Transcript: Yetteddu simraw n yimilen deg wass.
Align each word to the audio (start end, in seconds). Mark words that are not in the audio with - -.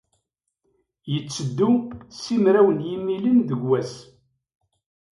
Yetteddu 1.11 1.71
simraw 2.21 2.67
n 2.73 2.79
yimilen 2.89 3.37
deg 3.49 3.61
wass. 3.69 3.93